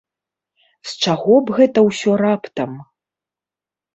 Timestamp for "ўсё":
1.89-2.11